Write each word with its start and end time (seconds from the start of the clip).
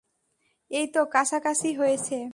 এইতো 0.71 1.01
কাছাকাছি 1.05 1.69
হয়েছে। 1.73 2.17